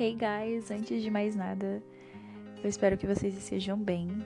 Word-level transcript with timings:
Hey 0.00 0.14
guys, 0.14 0.70
antes 0.70 1.02
de 1.02 1.10
mais 1.10 1.34
nada, 1.34 1.82
eu 2.62 2.70
espero 2.70 2.96
que 2.96 3.04
vocês 3.04 3.36
estejam 3.36 3.76
bem. 3.76 4.24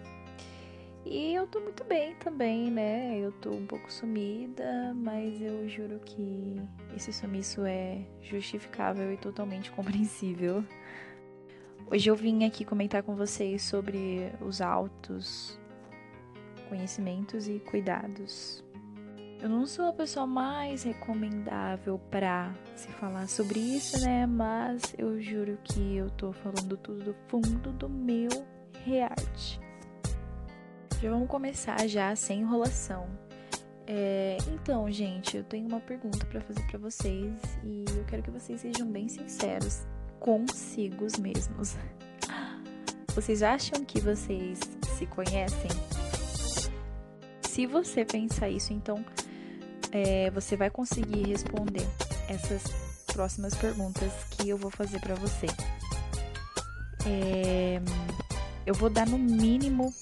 E 1.03 1.33
eu 1.33 1.47
tô 1.47 1.61
muito 1.61 1.83
bem 1.83 2.15
também, 2.17 2.71
né? 2.71 3.19
Eu 3.19 3.33
tô 3.33 3.49
um 3.53 3.65
pouco 3.65 3.91
sumida, 3.91 4.93
mas 4.95 5.41
eu 5.41 5.67
juro 5.71 5.99
que 6.05 6.61
esse 6.95 7.11
sumiço 7.11 7.65
é 7.65 8.05
justificável 8.21 9.11
e 9.15 9.17
totalmente 9.17 9.71
compreensível. 9.73 10.63
Hoje 11.91 12.11
eu 12.11 12.17
vim 12.17 12.45
aqui 12.45 12.67
comentar 12.67 13.03
com 13.03 13.17
vocês 13.17 13.63
sobre 13.63 14.31
os 14.43 14.61
altos 14.61 15.59
conhecimentos 16.69 17.49
e 17.49 17.59
cuidados 17.61 18.63
eu 19.43 19.49
não 19.49 19.67
sou 19.67 19.89
a 19.89 19.93
pessoa 19.93 20.25
mais 20.25 20.85
recomendável 20.85 21.99
para 22.13 22.55
se 22.77 22.87
falar 22.93 23.29
sobre 23.29 23.59
isso, 23.59 24.01
né? 24.01 24.25
Mas 24.25 24.95
eu 24.97 25.21
juro 25.21 25.59
que 25.65 25.97
eu 25.97 26.09
tô 26.11 26.33
falando 26.33 26.77
tudo 26.77 27.07
do 27.07 27.17
fundo 27.27 27.73
do 27.73 27.89
meu 27.89 28.31
heart. 28.87 29.59
Já 31.01 31.11
vamos 31.11 31.29
começar 31.29 31.89
já 31.89 32.15
sem 32.15 32.43
enrolação. 32.43 33.09
É, 33.85 34.39
então, 34.55 34.89
gente, 34.93 35.39
eu 35.39 35.43
tenho 35.43 35.67
uma 35.67 35.81
pergunta 35.81 36.25
para 36.25 36.41
fazer 36.41 36.65
para 36.69 36.79
vocês 36.79 37.35
e 37.65 37.85
eu 37.97 38.05
quero 38.05 38.23
que 38.23 38.31
vocês 38.31 38.61
sejam 38.61 38.87
bem 38.87 39.09
sinceros 39.09 39.85
consigo 40.21 41.05
mesmos. 41.21 41.77
Vocês 43.13 43.43
acham 43.43 43.85
que 43.85 44.01
vocês 44.01 44.59
se 44.97 45.05
conhecem? 45.05 45.71
Se 47.43 47.67
você 47.67 48.07
pensar 48.07 48.49
isso, 48.49 48.73
então 48.73 49.05
é, 49.93 50.31
você 50.31 50.57
vai 50.57 50.71
conseguir 50.71 51.29
responder 51.29 51.87
essas 52.27 52.63
próximas 53.13 53.55
perguntas 53.55 54.11
que 54.31 54.49
eu 54.49 54.57
vou 54.57 54.71
fazer 54.71 54.99
para 55.01 55.15
você. 55.15 55.47
É, 57.07 57.81
eu 58.65 58.75
vou 58.75 58.89
dar 58.89 59.07
no 59.07 59.19
mínimo. 59.19 59.93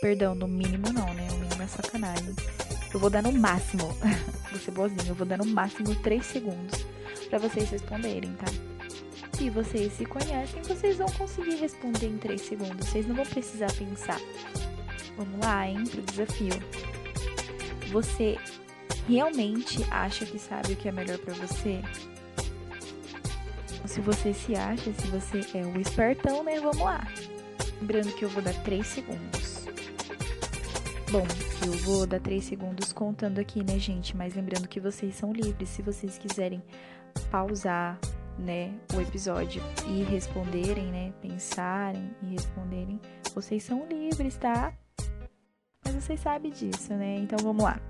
Perdão, 0.00 0.34
no 0.34 0.48
mínimo 0.48 0.92
não, 0.92 1.14
né? 1.14 1.28
O 1.30 1.36
mínimo 1.36 1.62
é 1.62 1.66
sacanagem. 1.66 2.34
Eu 2.92 2.98
vou 2.98 3.08
dar 3.08 3.22
no 3.22 3.32
máximo. 3.32 3.96
vou 4.50 4.60
ser 4.60 4.72
boazinha. 4.72 5.08
Eu 5.08 5.14
vou 5.14 5.26
dar 5.26 5.38
no 5.38 5.46
máximo 5.46 5.94
3 5.94 6.26
segundos 6.26 6.84
para 7.30 7.38
vocês 7.38 7.70
responderem, 7.70 8.32
tá? 8.34 8.46
Se 9.36 9.50
vocês 9.50 9.92
se 9.92 10.04
conhecem, 10.04 10.62
vocês 10.62 10.96
vão 10.96 11.08
conseguir 11.12 11.56
responder 11.56 12.06
em 12.06 12.18
3 12.18 12.40
segundos. 12.40 12.88
Vocês 12.88 13.06
não 13.06 13.14
vão 13.14 13.26
precisar 13.26 13.72
pensar. 13.72 14.20
Vamos 15.16 15.40
lá, 15.40 15.68
hein, 15.68 15.84
pro 15.84 16.02
desafio 16.02 16.52
você 17.90 18.38
realmente 19.06 19.84
acha 19.90 20.24
que 20.24 20.38
sabe 20.38 20.72
o 20.72 20.76
que 20.76 20.88
é 20.88 20.92
melhor 20.92 21.18
para 21.18 21.34
você? 21.34 21.80
Se 23.86 24.00
você 24.00 24.32
se 24.32 24.56
acha, 24.56 24.92
se 24.92 25.06
você 25.08 25.40
é 25.56 25.62
o 25.62 25.80
espertão, 25.80 26.42
né? 26.42 26.58
Vamos 26.58 26.78
lá. 26.78 27.06
Lembrando 27.80 28.12
que 28.14 28.24
eu 28.24 28.28
vou 28.28 28.42
dar 28.42 28.54
3 28.62 28.86
segundos. 28.86 29.66
Bom, 31.10 31.26
eu 31.64 31.72
vou 31.84 32.06
dar 32.06 32.20
3 32.20 32.42
segundos 32.42 32.92
contando 32.92 33.38
aqui, 33.38 33.62
né, 33.62 33.78
gente? 33.78 34.16
Mas 34.16 34.34
lembrando 34.34 34.66
que 34.66 34.80
vocês 34.80 35.14
são 35.14 35.32
livres. 35.32 35.68
Se 35.68 35.82
vocês 35.82 36.18
quiserem 36.18 36.62
pausar, 37.30 37.98
né, 38.38 38.72
o 38.96 39.00
episódio 39.00 39.62
e 39.86 40.02
responderem, 40.02 40.86
né, 40.86 41.12
pensarem 41.20 42.10
e 42.22 42.32
responderem, 42.32 43.00
vocês 43.32 43.62
são 43.62 43.86
livres, 43.86 44.36
tá? 44.36 44.72
Mas 45.94 46.02
vocês 46.02 46.20
sabem 46.20 46.50
disso, 46.50 46.92
né? 46.92 47.18
Então 47.18 47.38
vamos 47.38 47.62
lá. 47.62 47.80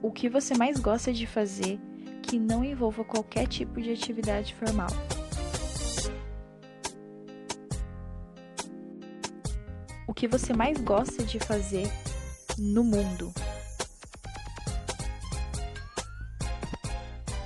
O 0.00 0.10
que 0.10 0.26
você 0.26 0.54
mais 0.54 0.80
gosta 0.80 1.12
de 1.12 1.26
fazer 1.26 1.78
que 2.22 2.38
não 2.38 2.64
envolva 2.64 3.04
qualquer 3.04 3.46
tipo 3.46 3.78
de 3.78 3.92
atividade 3.92 4.54
formal? 4.54 4.88
O 10.08 10.14
que 10.14 10.26
você 10.26 10.54
mais 10.54 10.80
gosta 10.80 11.22
de 11.22 11.38
fazer 11.38 11.86
no 12.56 12.82
mundo? 12.82 13.30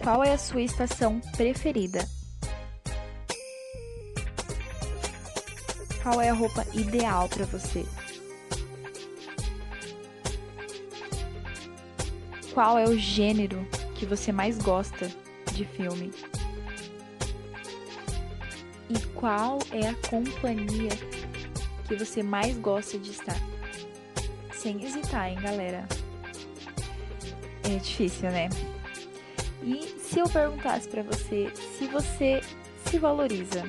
Qual 0.04 0.22
é 0.22 0.32
a 0.32 0.38
sua 0.38 0.62
estação 0.62 1.20
preferida? 1.36 2.08
Qual 6.00 6.20
é 6.20 6.30
a 6.30 6.34
roupa 6.34 6.64
ideal 6.74 7.28
para 7.28 7.44
você? 7.44 7.84
Qual 12.52 12.78
é 12.78 12.84
o 12.84 12.98
gênero 12.98 13.64
que 13.94 14.04
você 14.04 14.32
mais 14.32 14.58
gosta 14.58 15.08
de 15.52 15.64
filme? 15.64 16.10
E 18.88 18.98
qual 19.14 19.60
é 19.70 19.88
a 19.88 19.94
companhia 20.08 20.90
que 21.86 21.94
você 21.94 22.22
mais 22.22 22.58
gosta 22.58 22.98
de 22.98 23.10
estar? 23.10 23.36
Sem 24.52 24.82
hesitar, 24.84 25.28
hein, 25.28 25.38
galera? 25.40 25.86
É 27.64 27.76
difícil, 27.76 28.30
né? 28.30 28.48
E 29.62 29.82
se 30.00 30.18
eu 30.18 30.28
perguntasse 30.28 30.88
para 30.88 31.02
você 31.04 31.52
se 31.78 31.86
você 31.86 32.40
se 32.84 32.98
valoriza? 32.98 33.62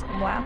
Vamos 0.00 0.22
lá? 0.22 0.44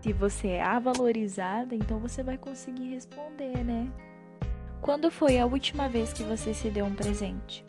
Se 0.00 0.12
você 0.14 0.48
é 0.48 0.62
a 0.62 0.78
valorizada, 0.78 1.74
então 1.74 1.98
você 1.98 2.22
vai 2.22 2.38
conseguir 2.38 2.90
responder, 2.90 3.62
né? 3.62 3.90
Quando 4.86 5.10
foi 5.10 5.36
a 5.40 5.44
última 5.44 5.88
vez 5.88 6.12
que 6.12 6.22
você 6.22 6.54
se 6.54 6.70
deu 6.70 6.84
um 6.84 6.94
presente? 6.94 7.64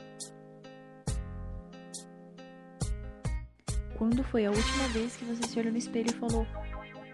Quando 3.98 4.24
foi 4.26 4.46
a 4.46 4.52
última 4.52 4.88
vez 4.90 5.18
que 5.18 5.26
você 5.26 5.48
se 5.48 5.60
olhou 5.60 5.72
no 5.72 5.80
espelho 5.80 6.12
e 6.12 6.14
falou: 6.14 6.46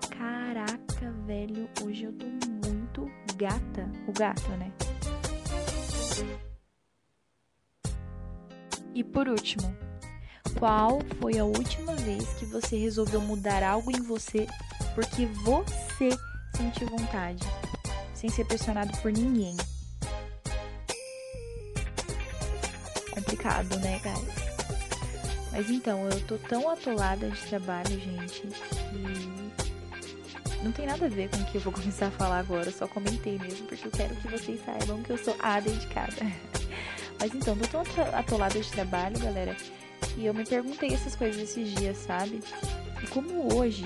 Caraca, 0.10 1.10
velho, 1.26 1.70
hoje 1.82 2.04
eu 2.04 2.12
tô 2.12 2.26
muito 2.68 3.10
gata. 3.38 3.90
O 4.06 4.12
gato, 4.12 4.50
né? 4.58 4.74
E 8.94 9.06
por 9.06 9.30
último, 9.30 9.74
qual 10.60 11.00
foi 11.22 11.40
a 11.40 11.46
última 11.46 11.96
vez 11.96 12.26
que 12.34 12.46
você 12.48 12.76
resolveu 12.76 13.22
mudar 13.22 13.64
algo 13.64 13.90
em 13.90 14.02
você 14.02 14.48
porque 14.94 15.26
você 15.46 16.10
sentiu 16.58 16.90
vontade, 16.90 17.48
sem 18.14 18.30
ser 18.30 18.46
pressionado 18.46 18.92
por 18.98 19.10
ninguém? 19.10 19.56
Complicado, 23.14 23.78
né, 23.80 24.02
guys? 24.04 24.54
Mas 25.52 25.70
então, 25.70 26.10
eu 26.10 26.20
tô 26.22 26.38
tão 26.38 26.70
atolada 26.70 27.30
de 27.30 27.42
trabalho, 27.44 28.00
gente, 28.00 28.42
que 28.42 30.64
não 30.64 30.72
tem 30.72 30.88
nada 30.88 31.06
a 31.06 31.10
ver 31.10 31.30
com 31.30 31.38
o 31.38 31.46
que 31.46 31.56
eu 31.56 31.62
vou 31.62 31.74
começar 31.74 32.08
a 32.08 32.12
falar 32.12 32.40
agora, 32.40 32.68
eu 32.68 32.74
só 32.74 32.88
comentei 32.88 33.38
mesmo, 33.38 33.68
porque 33.68 33.88
eu 33.88 33.92
quero 33.92 34.16
que 34.16 34.28
vocês 34.28 34.60
saibam 34.66 35.04
que 35.04 35.12
eu 35.12 35.18
sou 35.18 35.36
a 35.40 35.60
dedicada. 35.60 36.16
Mas 37.20 37.36
então, 37.36 37.56
tô 37.56 37.68
tão 37.68 37.84
atolada 38.14 38.60
de 38.60 38.72
trabalho, 38.72 39.20
galera, 39.20 39.56
e 40.18 40.26
eu 40.26 40.34
me 40.34 40.44
perguntei 40.44 40.94
essas 40.94 41.16
coisas 41.16 41.42
esses 41.42 41.74
dias, 41.76 41.98
sabe? 41.98 42.40
E 43.02 43.08
como 43.08 43.56
hoje 43.56 43.86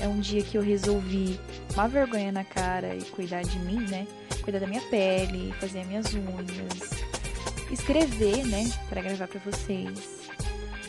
é 0.00 0.08
um 0.08 0.18
dia 0.18 0.42
que 0.42 0.56
eu 0.56 0.62
resolvi 0.62 1.38
uma 1.74 1.88
vergonha 1.88 2.32
na 2.32 2.44
cara 2.44 2.96
e 2.96 3.02
cuidar 3.02 3.42
de 3.42 3.58
mim, 3.60 3.86
né? 3.88 4.06
Cuidar 4.42 4.60
da 4.60 4.66
minha 4.66 4.80
pele, 4.82 5.52
fazer 5.60 5.80
as 5.80 5.86
minhas 5.86 6.14
unhas, 6.14 7.11
escrever, 7.72 8.44
né, 8.46 8.70
para 8.88 9.00
gravar 9.00 9.28
para 9.28 9.40
vocês. 9.40 10.28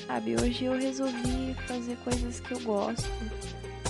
Sabe, 0.06 0.36
hoje 0.36 0.66
eu 0.66 0.74
resolvi 0.74 1.56
fazer 1.66 1.96
coisas 2.04 2.40
que 2.42 2.54
eu 2.54 2.60
gosto 2.60 3.10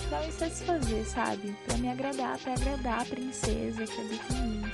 para 0.09 0.25
me 0.25 0.31
satisfazer, 0.31 1.05
sabe? 1.05 1.55
Para 1.65 1.77
me 1.77 1.89
agradar, 1.89 2.37
para 2.37 2.53
agradar 2.53 3.01
a 3.01 3.05
princesa 3.05 3.83
que 3.85 3.99
habita 3.99 4.33
em 4.33 4.47
mim. 4.47 4.71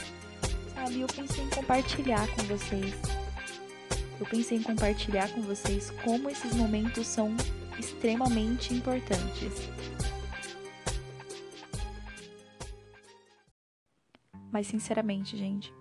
Sabe, 0.76 1.02
eu 1.02 1.08
pensei 1.08 1.44
em 1.44 1.50
compartilhar 1.50 2.28
com 2.36 2.44
vocês. 2.44 2.94
Eu 4.20 4.26
pensei 4.26 4.58
em 4.58 4.64
compartilhar 4.64 5.30
com 5.30 5.42
vocês 5.42 5.92
como 6.04 6.30
esses 6.30 6.54
momentos 6.54 7.08
são 7.08 7.34
extremamente 7.80 8.74
importantes. 8.74 9.70
Mas 14.52 14.68
sinceramente, 14.68 15.38
gente, 15.38 15.72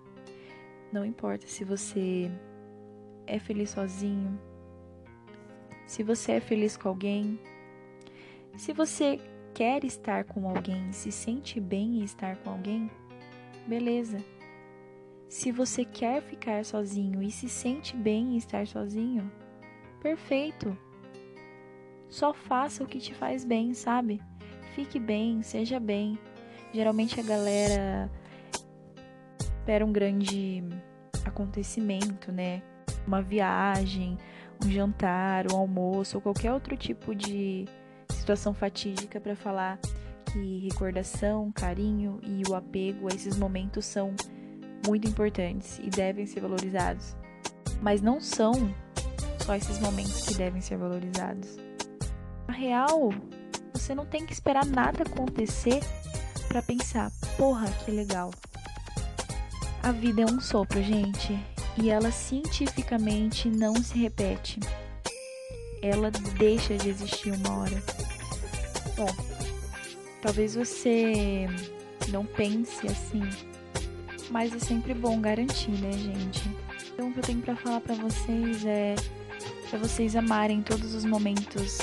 não 0.91 1.05
importa 1.05 1.47
se 1.47 1.63
você 1.63 2.31
é 3.27 3.39
feliz 3.39 3.71
sozinho, 3.71 4.39
se 5.85 6.03
você 6.03 6.33
é 6.33 6.39
feliz 6.39 6.75
com 6.75 6.89
alguém, 6.89 7.39
se 8.57 8.73
você 8.73 9.19
quer 9.53 9.83
estar 9.83 10.23
com 10.23 10.47
alguém, 10.47 10.91
se 10.91 11.11
sente 11.11 11.59
bem 11.59 11.99
em 11.99 12.03
estar 12.03 12.37
com 12.37 12.49
alguém, 12.51 12.89
beleza. 13.67 14.17
Se 15.27 15.51
você 15.51 15.85
quer 15.85 16.21
ficar 16.23 16.65
sozinho 16.65 17.21
e 17.21 17.29
se 17.29 17.47
sente 17.47 17.95
bem 17.95 18.33
em 18.33 18.37
estar 18.37 18.65
sozinho, 18.65 19.31
perfeito. 20.01 20.75
Só 22.07 22.33
faça 22.33 22.83
o 22.83 22.87
que 22.87 22.99
te 22.99 23.13
faz 23.13 23.45
bem, 23.45 23.75
sabe? 23.75 24.19
Fique 24.73 24.99
bem, 24.99 25.43
seja 25.43 25.79
bem. 25.79 26.17
Geralmente 26.73 27.19
a 27.19 27.23
galera 27.23 28.11
espera 29.59 29.85
um 29.85 29.91
grande 29.91 30.63
acontecimento, 31.25 32.31
né? 32.31 32.61
Uma 33.05 33.21
viagem, 33.21 34.17
um 34.63 34.69
jantar, 34.69 35.51
um 35.51 35.55
almoço 35.55 36.17
ou 36.17 36.21
qualquer 36.21 36.51
outro 36.51 36.75
tipo 36.75 37.13
de 37.13 37.65
situação 38.09 38.53
fatídica 38.53 39.19
para 39.19 39.35
falar 39.35 39.79
que 40.31 40.59
recordação, 40.59 41.51
carinho 41.51 42.19
e 42.23 42.43
o 42.49 42.55
apego 42.55 43.11
a 43.11 43.15
esses 43.15 43.37
momentos 43.37 43.85
são 43.85 44.13
muito 44.85 45.07
importantes 45.07 45.79
e 45.79 45.89
devem 45.89 46.25
ser 46.25 46.41
valorizados. 46.41 47.15
Mas 47.81 48.01
não 48.01 48.19
são 48.19 48.53
só 49.39 49.55
esses 49.55 49.79
momentos 49.79 50.25
que 50.25 50.33
devem 50.35 50.61
ser 50.61 50.77
valorizados. 50.77 51.57
Na 52.47 52.53
real, 52.53 53.09
você 53.73 53.95
não 53.95 54.05
tem 54.05 54.25
que 54.25 54.33
esperar 54.33 54.65
nada 54.65 55.03
acontecer 55.03 55.79
para 56.47 56.61
pensar, 56.61 57.11
porra, 57.37 57.67
que 57.85 57.91
legal. 57.91 58.31
A 59.81 59.91
vida 59.91 60.21
é 60.21 60.25
um 60.25 60.41
sopro, 60.41 60.83
gente, 60.83 61.39
e 61.81 61.89
ela 61.89 62.11
cientificamente 62.11 63.47
não 63.47 63.73
se 63.75 63.97
repete. 63.97 64.59
Ela 65.81 66.11
deixa 66.37 66.75
de 66.75 66.89
existir 66.89 67.31
uma 67.31 67.59
hora. 67.59 67.83
Bom, 68.97 69.07
talvez 70.21 70.55
você 70.55 71.47
não 72.09 72.25
pense 72.25 72.85
assim, 72.87 73.23
mas 74.29 74.53
é 74.53 74.59
sempre 74.59 74.93
bom 74.93 75.21
garantir, 75.21 75.71
né, 75.71 75.93
gente? 75.93 76.43
Então, 76.93 77.09
o 77.09 77.13
que 77.13 77.19
eu 77.19 77.23
tenho 77.23 77.41
para 77.41 77.55
falar 77.55 77.79
para 77.79 77.95
vocês 77.95 78.65
é 78.65 78.95
para 79.69 79.79
vocês 79.79 80.15
amarem 80.15 80.61
todos 80.61 80.93
os 80.93 81.05
momentos 81.05 81.77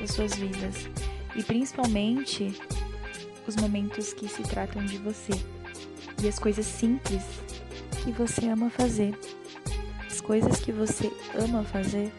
das 0.00 0.12
suas 0.12 0.34
vidas 0.34 0.88
e 1.36 1.42
principalmente 1.42 2.58
os 3.46 3.56
momentos 3.56 4.14
que 4.14 4.28
se 4.28 4.42
tratam 4.42 4.84
de 4.84 4.96
você 4.98 5.32
e 6.24 6.28
as 6.28 6.38
coisas 6.38 6.64
simples 6.64 7.22
que 8.02 8.10
você 8.10 8.48
ama 8.48 8.70
fazer. 8.70 9.14
As 10.06 10.22
coisas 10.22 10.58
que 10.58 10.72
você 10.72 11.12
ama 11.38 11.62
fazer 11.64 12.10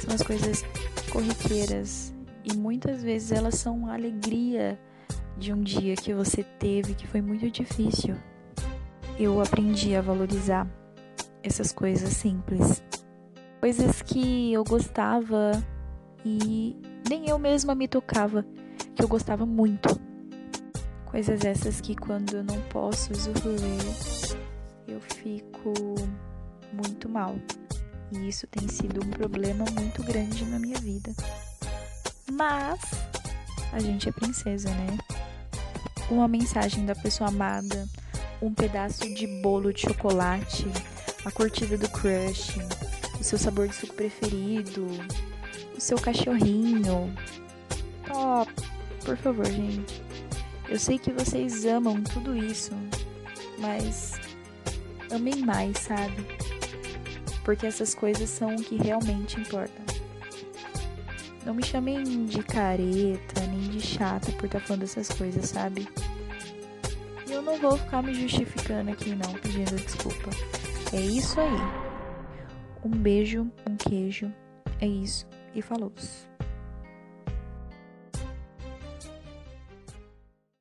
são 0.00 0.12
as 0.12 0.22
coisas 0.22 0.64
corriqueiras 1.12 2.12
e 2.42 2.56
muitas 2.56 3.02
vezes 3.02 3.30
elas 3.30 3.54
são 3.54 3.86
a 3.86 3.94
alegria 3.94 4.76
de 5.36 5.52
um 5.52 5.62
dia 5.62 5.94
que 5.94 6.12
você 6.12 6.42
teve 6.42 6.94
que 6.94 7.06
foi 7.06 7.22
muito 7.22 7.48
difícil. 7.48 8.16
Eu 9.16 9.40
aprendi 9.40 9.94
a 9.94 10.00
valorizar 10.00 10.66
essas 11.40 11.70
coisas 11.70 12.10
simples. 12.10 12.82
Coisas 13.60 14.02
que 14.02 14.52
eu 14.52 14.64
gostava 14.64 15.52
e 16.24 16.76
nem 17.08 17.28
eu 17.28 17.38
mesma 17.38 17.76
me 17.76 17.86
tocava, 17.86 18.44
que 18.96 19.04
eu 19.04 19.08
gostava 19.08 19.46
muito. 19.46 20.07
Coisas 21.10 21.42
essas 21.42 21.80
que 21.80 21.96
quando 21.96 22.36
eu 22.36 22.44
não 22.44 22.60
posso 22.68 23.12
usufruir, 23.12 24.36
eu 24.86 25.00
fico 25.00 25.72
muito 26.70 27.08
mal. 27.08 27.34
E 28.12 28.28
isso 28.28 28.46
tem 28.46 28.68
sido 28.68 29.02
um 29.02 29.10
problema 29.10 29.64
muito 29.72 30.02
grande 30.02 30.44
na 30.44 30.58
minha 30.58 30.78
vida. 30.78 31.10
Mas 32.30 32.80
a 33.72 33.80
gente 33.80 34.08
é 34.08 34.12
princesa, 34.12 34.68
né? 34.68 34.98
Uma 36.10 36.28
mensagem 36.28 36.84
da 36.84 36.94
pessoa 36.94 37.30
amada, 37.30 37.88
um 38.40 38.52
pedaço 38.52 39.08
de 39.14 39.26
bolo 39.40 39.72
de 39.72 39.80
chocolate, 39.80 40.66
a 41.24 41.30
curtida 41.30 41.78
do 41.78 41.88
crush, 41.88 42.58
o 43.18 43.24
seu 43.24 43.38
sabor 43.38 43.66
de 43.66 43.74
suco 43.74 43.94
preferido, 43.94 44.86
o 45.74 45.80
seu 45.80 45.98
cachorrinho. 45.98 47.14
Top, 48.06 48.52
por 49.04 49.16
favor, 49.16 49.46
gente. 49.46 50.07
Eu 50.68 50.78
sei 50.78 50.98
que 50.98 51.10
vocês 51.12 51.64
amam 51.64 52.02
tudo 52.02 52.36
isso, 52.36 52.72
mas 53.58 54.20
amem 55.10 55.36
mais, 55.36 55.78
sabe? 55.78 56.26
Porque 57.42 57.66
essas 57.66 57.94
coisas 57.94 58.28
são 58.28 58.54
o 58.54 58.62
que 58.62 58.76
realmente 58.76 59.40
importam. 59.40 59.84
Não 61.46 61.54
me 61.54 61.64
chamem 61.64 62.26
de 62.26 62.42
careta, 62.42 63.40
nem 63.50 63.70
de 63.70 63.80
chata 63.80 64.30
por 64.32 64.44
estar 64.44 64.60
tá 64.60 64.66
falando 64.66 64.82
essas 64.82 65.08
coisas, 65.08 65.46
sabe? 65.46 65.88
E 67.26 67.32
eu 67.32 67.40
não 67.40 67.56
vou 67.56 67.78
ficar 67.78 68.02
me 68.02 68.12
justificando 68.12 68.90
aqui 68.90 69.14
não, 69.14 69.32
pedindo 69.34 69.74
desculpa. 69.76 70.28
É 70.92 71.00
isso 71.00 71.40
aí. 71.40 71.88
Um 72.84 72.90
beijo, 72.90 73.50
um 73.66 73.76
queijo. 73.76 74.30
É 74.80 74.86
isso. 74.86 75.26
E 75.54 75.62
falou. 75.62 75.90